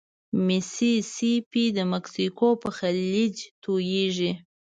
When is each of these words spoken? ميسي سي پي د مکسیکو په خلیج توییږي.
ميسي 0.45 0.93
سي 1.13 1.31
پي 1.49 1.63
د 1.77 1.79
مکسیکو 1.93 2.47
په 2.61 2.69
خلیج 2.77 3.35
توییږي. 3.63 4.31